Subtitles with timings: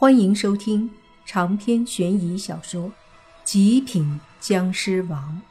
[0.00, 0.88] 欢迎收听
[1.26, 2.90] 长篇悬疑小说
[3.42, 5.42] 《极品僵尸王》，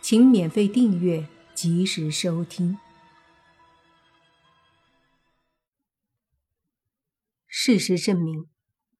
[0.00, 2.78] 请免费订阅，及时收听。
[7.46, 8.48] 事实证明，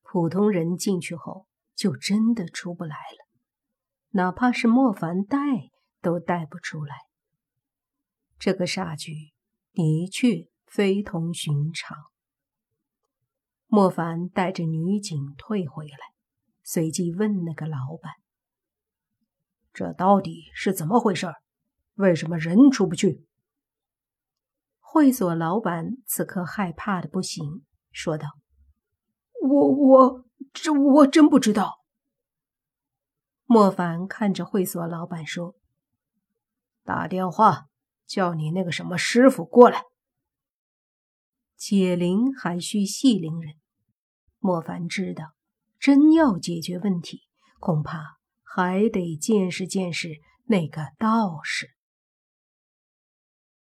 [0.03, 3.27] 普通人进去后就真的出不来了，
[4.11, 5.39] 哪怕是莫凡带
[6.03, 6.95] 都带不出来。
[8.39, 9.33] 这个煞局
[9.73, 12.12] 的确非同寻常。
[13.75, 15.97] 莫凡带着女警退回来，
[16.63, 18.13] 随即问那个老板
[19.73, 21.33] ：“这到底是怎么回事？
[21.95, 23.25] 为什么人出不去？”
[24.79, 28.29] 会所老板此刻害怕的不行，说道
[29.41, 31.79] ：“我我这我真不知道。”
[33.49, 35.55] 莫凡看着会所老板说
[36.85, 37.69] ：“打电话
[38.05, 39.83] 叫你那个什么师傅过来。
[41.57, 43.55] 解铃还需系铃人。”
[44.45, 45.35] 莫凡知道，
[45.79, 47.21] 真要解决问题，
[47.61, 51.71] 恐怕还得见识见识那个道士。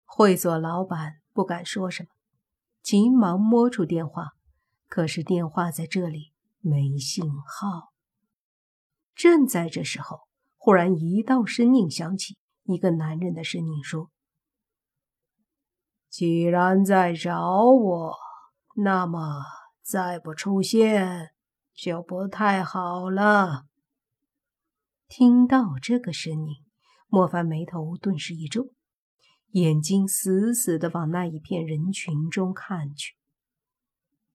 [0.05, 2.09] 会所老板不敢说什么，
[2.83, 4.33] 急忙摸出电话，
[4.87, 7.91] 可是电话在这里没信号。
[9.15, 14.11] 正在这时候，忽然一道声音响起，一个男人的声音说
[16.09, 18.15] ：“既然在找我，
[18.75, 19.41] 那么……”
[19.89, 21.31] 再不出现
[21.73, 23.63] 就不太好了。
[25.07, 26.57] 听到这个声音，
[27.07, 28.71] 莫凡眉头顿时一皱，
[29.53, 33.15] 眼睛死死的往那一片人群中看去。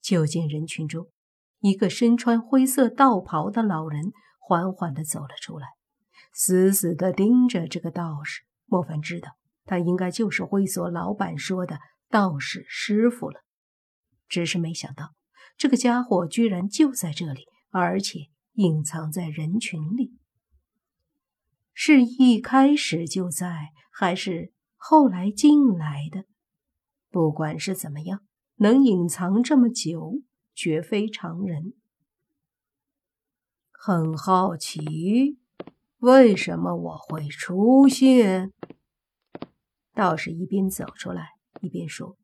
[0.00, 1.06] 就见人群中，
[1.60, 5.68] 一个身穿灰色道袍的老人缓缓的走了出来，
[6.32, 8.42] 死死的盯着这个道士。
[8.66, 11.78] 莫凡知道，他应该就是会所老板说的
[12.10, 13.42] 道士师傅了，
[14.26, 15.14] 只是没想到。
[15.56, 20.12] 这个家伙居然就在这里，而且隐藏在人群里。
[21.72, 26.24] 是一开始就在，还是后来进来的？
[27.10, 28.20] 不管是怎么样，
[28.56, 30.20] 能隐藏这么久，
[30.54, 31.74] 绝非常人。
[33.70, 35.38] 很好奇，
[35.98, 38.52] 为什么我会出现？
[39.92, 42.16] 道士一边走出来，一边说。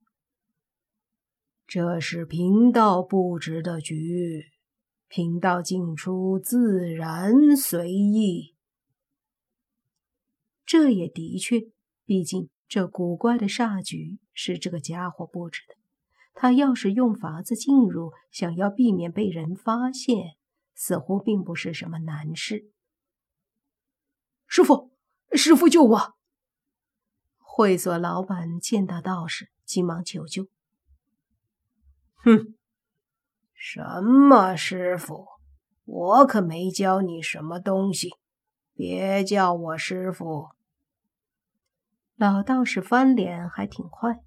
[1.73, 4.47] 这是贫道布置的局，
[5.07, 8.57] 贫道进出自然随意。
[10.67, 11.69] 这也的确，
[12.05, 15.77] 毕竟这古怪的煞局是这个家伙布置的。
[16.35, 20.35] 他要是用法子进入，想要避免被人发现，
[20.75, 22.73] 似乎并不是什么难事。
[24.49, 24.91] 师傅，
[25.35, 26.15] 师傅救我！
[27.39, 30.49] 会所老板见到道士，急忙求救。
[32.23, 32.55] 哼，
[33.55, 35.27] 什么师傅？
[35.85, 38.11] 我可没教你什么东西，
[38.75, 40.51] 别叫我师傅。
[42.17, 44.21] 老道士翻脸还挺快。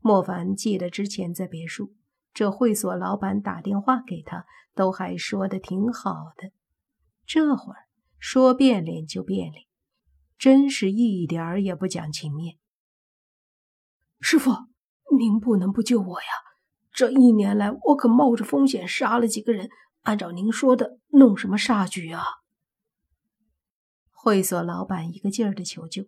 [0.00, 1.94] 莫凡记得之前在别墅，
[2.34, 4.44] 这会所老板打电话给他，
[4.74, 6.50] 都还说的挺好的，
[7.24, 7.86] 这会儿
[8.18, 9.64] 说变脸就变脸，
[10.36, 12.58] 真是一点儿也不讲情面。
[14.20, 14.50] 师傅，
[15.16, 16.26] 您不能不救我呀！
[16.98, 19.70] 这一年来，我可冒着风险杀了几个人。
[20.02, 22.24] 按照您说的，弄什么煞局啊？
[24.10, 26.06] 会所老板一个劲儿的求救。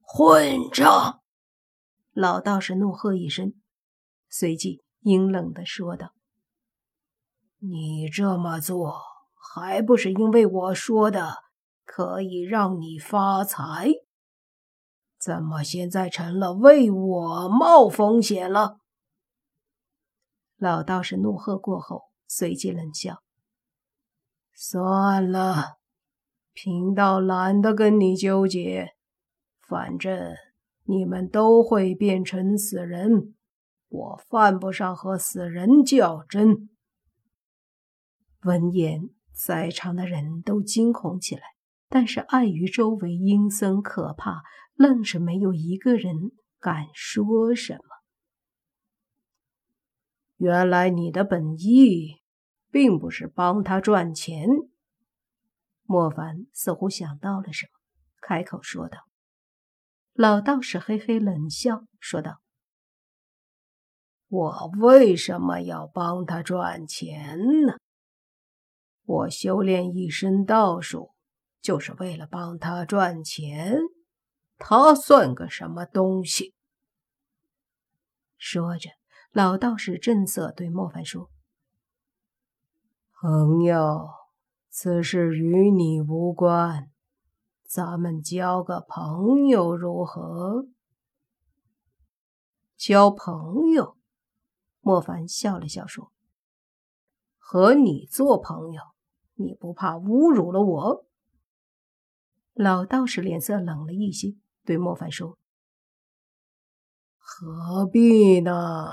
[0.00, 1.20] 混账！
[2.14, 3.52] 老道士怒喝一声，
[4.30, 6.14] 随即阴冷的说道
[7.60, 9.02] ：“你这么做，
[9.34, 11.34] 还不是因为我说的
[11.84, 13.90] 可以让你发财？
[15.18, 18.78] 怎么现在成了为我冒风险了？”
[20.64, 23.22] 老道士怒喝过后，随即冷笑
[24.56, 25.76] ：“算了，
[26.54, 28.94] 贫道懒得跟你纠结。
[29.68, 30.34] 反正
[30.84, 33.34] 你们都会变成死人，
[33.90, 36.70] 我犯不上和死人较真。”
[38.40, 41.42] 闻言，在场的人都惊恐起来，
[41.90, 44.42] 但是碍于周围阴森可怕，
[44.76, 47.93] 愣是没有一个人敢说什么。
[50.44, 52.20] 原来你的本意
[52.70, 54.46] 并不是帮他赚钱。
[55.84, 57.70] 莫凡似乎想到了什么，
[58.20, 58.98] 开口说道。
[60.12, 62.42] 老道士嘿嘿冷笑，说道
[64.28, 67.78] ：“我为什么要帮他赚钱呢？
[69.06, 71.14] 我修炼一身道术，
[71.62, 73.78] 就是为了帮他赚钱。
[74.58, 76.52] 他算个什么东西？”
[78.36, 78.90] 说着。
[79.34, 81.28] 老道士正色对莫凡说
[83.20, 84.08] ：“朋友，
[84.68, 86.88] 此事与你无关，
[87.64, 90.68] 咱们交个朋友如何？”
[92.78, 93.96] 交朋友？
[94.80, 96.12] 莫凡笑了笑说
[97.36, 98.80] ：“和你做朋友，
[99.34, 101.06] 你不怕侮辱了我？”
[102.54, 105.36] 老道士脸色冷了一些，对莫凡说
[107.18, 108.92] ：“何必呢？”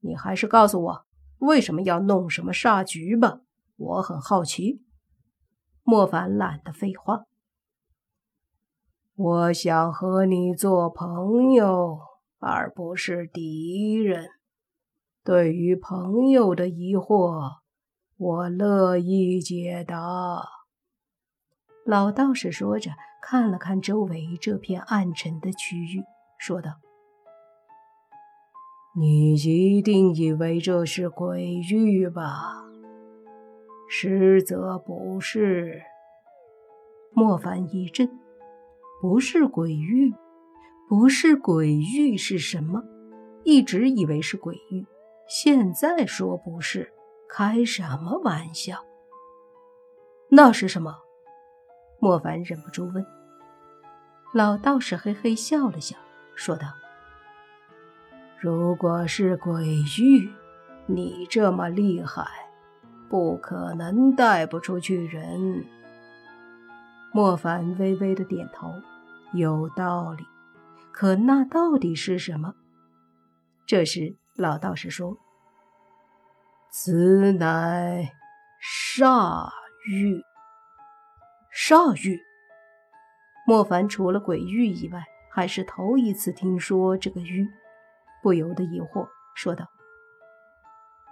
[0.00, 1.06] 你还是告诉我
[1.38, 3.40] 为什么要弄什么煞局吧，
[3.76, 4.82] 我很好奇。
[5.82, 7.24] 莫凡懒得废话，
[9.14, 11.98] 我想和你做朋友，
[12.38, 14.28] 而不是敌人。
[15.24, 17.58] 对于朋友的疑惑，
[18.16, 19.96] 我乐意解答。
[21.84, 22.92] 老道士说着，
[23.22, 26.04] 看了看周围这片暗沉的区域，
[26.38, 26.70] 说道。
[28.92, 32.64] 你一定以为这是鬼域吧？
[33.88, 35.80] 实则不是。
[37.12, 38.10] 莫凡一震，
[39.00, 40.12] 不是鬼域，
[40.88, 42.82] 不是鬼域是什么？
[43.44, 44.84] 一直以为是鬼域，
[45.28, 46.92] 现在说不是，
[47.28, 48.84] 开什么玩笑？
[50.28, 50.96] 那是什么？
[52.00, 53.06] 莫凡忍不住问。
[54.34, 55.96] 老道士嘿嘿笑了笑，
[56.34, 56.66] 说道。
[58.42, 59.66] 如果是鬼
[60.00, 60.32] 域，
[60.86, 62.24] 你这么厉害，
[63.06, 65.66] 不可能带不出去人。
[67.12, 68.72] 莫凡微微的点头，
[69.34, 70.24] 有道理。
[70.90, 72.54] 可那到底是什么？
[73.66, 75.18] 这时老道士说
[76.72, 78.10] ：“此乃
[78.90, 79.50] 煞
[79.86, 80.22] 玉。”
[81.54, 82.18] 煞玉。
[83.46, 87.46] 莫凡除了鬼域以外，还是头一次听说这个域。
[88.22, 89.66] 不由得疑惑，说道：“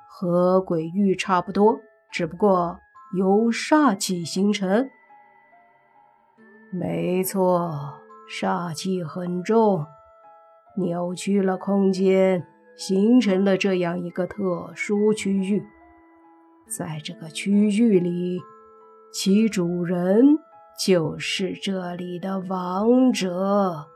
[0.09, 1.81] 和鬼域差不多，
[2.13, 2.79] 只不过
[3.17, 4.89] 由煞气形成。
[6.71, 8.01] ”“没错，
[8.31, 9.87] 煞气很重，
[10.77, 12.47] 扭曲了空间，
[12.77, 15.65] 形成了这样一个特殊区域。
[16.67, 18.39] 在这个区域里，
[19.11, 20.39] 其主人
[20.79, 23.87] 就是这里的王者。”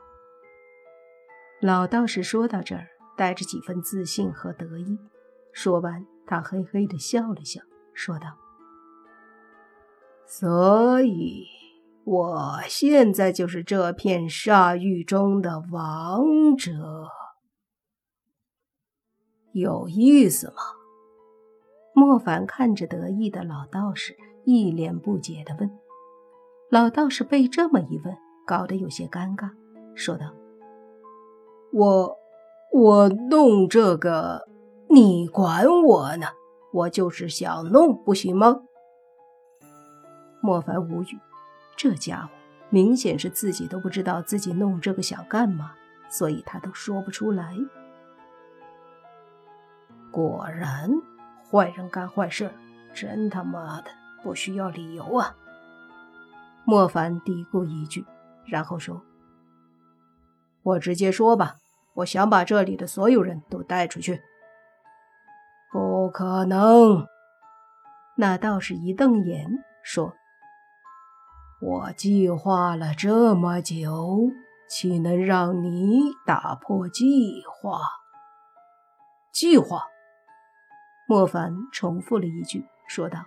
[1.61, 2.87] 老道士说到这儿。
[3.15, 4.97] 带着几分自信和得意，
[5.51, 7.61] 说完，他嘿嘿的笑了笑，
[7.93, 8.37] 说道
[10.25, 11.45] ：“所以，
[12.05, 16.71] 我现在就是这片沙域中的王者，
[19.51, 20.55] 有意思吗？”
[21.93, 25.69] 莫凡看着得意的老道士，一脸不解的问
[26.71, 28.17] ：“老道士被这么一问，
[28.47, 29.51] 搞得有些尴尬，
[29.93, 30.33] 说道
[31.71, 32.17] ：‘我……’”
[32.73, 34.47] 我弄这个，
[34.89, 36.25] 你管我呢？
[36.71, 38.63] 我就是想弄，不行吗？
[40.41, 41.19] 莫凡无语，
[41.77, 42.29] 这家伙
[42.71, 45.73] 明显是自己都不知道自己弄这个想干嘛，
[46.09, 47.55] 所以他都说不出来。
[50.09, 50.89] 果然，
[51.51, 52.51] 坏人干坏事，
[52.91, 53.91] 真他妈的
[54.23, 55.35] 不需要理由啊！
[56.65, 58.03] 莫凡嘀咕一句，
[58.47, 58.99] 然后说
[60.63, 61.57] ：“我直接说吧。”
[61.95, 64.21] 我想把这里的所有人都带出去。
[65.71, 67.07] 不可能！
[68.15, 69.47] 那道士一瞪眼
[69.83, 70.13] 说
[71.61, 74.29] ：“我计划了这么久，
[74.69, 77.79] 岂能让你打破计划？”
[79.33, 79.83] 计划？
[81.07, 83.25] 莫凡重复了一句，说道：“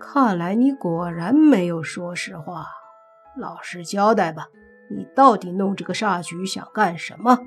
[0.00, 2.66] 看来你果然没有说实话，
[3.36, 4.46] 老实交代吧。”
[4.88, 7.38] 你到底弄这个煞局想干什么？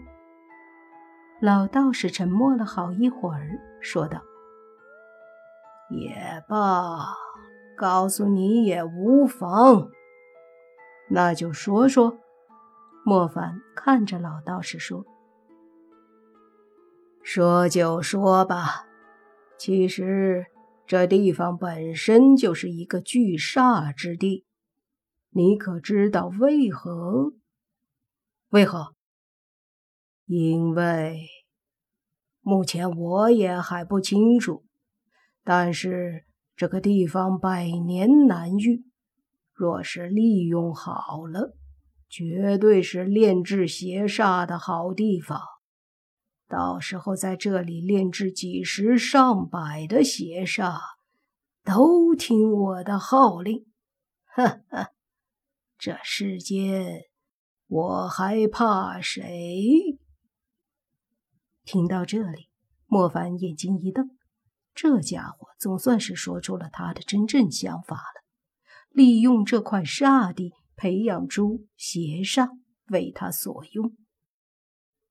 [1.42, 4.22] 老道士沉默了好一会儿，说道
[5.90, 7.16] ：“也罢，
[7.78, 9.90] 告诉你也无妨。
[11.10, 12.18] 那就说说。”
[13.06, 15.06] 莫凡看着老道士说
[17.24, 18.86] ：“说就说吧。
[19.58, 20.46] 其实
[20.86, 24.44] 这地方本身就是一个聚煞之地。”
[25.32, 27.34] 你可知道为何？
[28.50, 28.96] 为何？
[30.26, 31.28] 因为
[32.42, 34.66] 目前我也还不清楚。
[35.44, 38.86] 但是这个地方百年难遇，
[39.54, 41.56] 若是利用好了，
[42.10, 45.42] 绝对是炼制邪煞的好地方。
[46.48, 50.80] 到时候在这里炼制几十上百的邪煞，
[51.64, 53.68] 都听我的号令。
[54.26, 54.90] 哈哈。
[55.80, 57.04] 这世间，
[57.68, 59.98] 我还怕谁？
[61.64, 62.50] 听到这里，
[62.86, 64.10] 莫凡眼睛一瞪，
[64.76, 68.22] 这家伙总算是说出了他的真正想法了：
[68.90, 72.50] 利用这块煞地培养出邪煞，
[72.92, 73.96] 为他所用。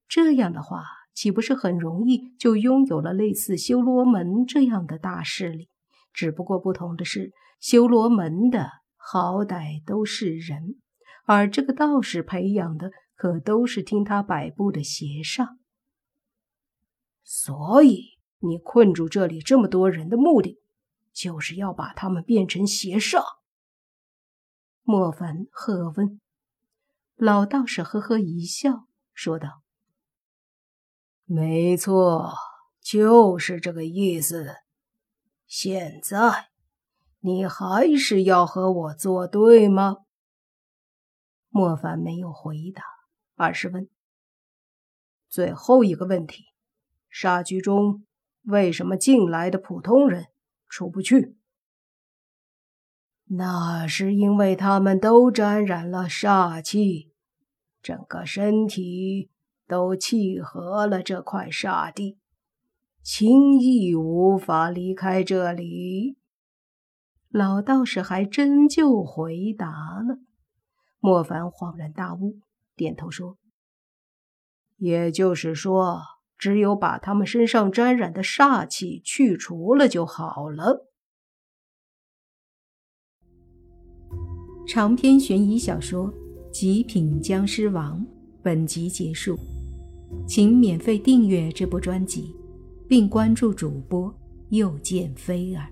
[0.06, 0.84] 这样的话，
[1.14, 5.70] 岂不是很容易就拥有了类似修罗门这样的大势力？
[6.12, 8.70] 只不过不同的是，修罗门的
[9.10, 10.82] 好歹都是人，
[11.24, 15.56] 而这个道士培养的可都是听他摆布的邪煞。
[17.24, 20.60] 所以，你困住这里这么多人的目的，
[21.14, 23.24] 就是要把他们变成邪煞？
[24.82, 26.20] 莫凡喝问。
[27.16, 29.62] 老道士呵呵一笑，说道
[31.24, 32.34] ：“没错，
[32.82, 34.56] 就是这个意思。
[35.46, 36.47] 现在，
[37.28, 39.98] 你还是要和我作对吗？”
[41.50, 42.82] 莫凡没有回答，
[43.36, 43.88] 而是问
[45.28, 46.46] ：“最后一个问题。”
[47.10, 48.04] 煞局中
[48.42, 50.26] 为什么进来的普通人
[50.68, 51.36] 出不去？
[53.30, 57.12] 那是因为他们都沾染了煞气，
[57.82, 59.30] 整个身体
[59.66, 62.18] 都契合了这块煞地，
[63.02, 66.17] 轻易无法离开这里。
[67.30, 69.68] 老道士还真就回答
[70.00, 70.18] 了。
[71.00, 72.40] 莫凡恍然大悟，
[72.76, 73.38] 点头说
[74.78, 76.02] ：“也就是说。”
[76.38, 80.88] 只有把他们身上沾染的煞气去除了就好了。
[84.64, 86.12] 长篇悬疑小说
[86.52, 88.00] 《极品僵尸王》
[88.40, 89.36] 本集结束，
[90.28, 92.36] 请免费订阅这部专辑，
[92.86, 94.16] 并关注主播
[94.50, 95.68] 又见菲儿，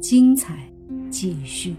[0.00, 0.70] 精彩
[1.10, 1.74] 继续。